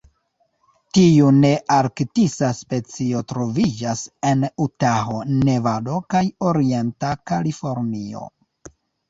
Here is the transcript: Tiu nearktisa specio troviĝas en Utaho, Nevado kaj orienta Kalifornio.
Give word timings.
Tiu 0.97 1.25
nearktisa 1.41 2.49
specio 2.59 3.21
troviĝas 3.33 4.01
en 4.31 4.47
Utaho, 4.67 5.19
Nevado 5.51 5.99
kaj 6.15 6.23
orienta 6.55 7.13
Kalifornio. 7.35 8.27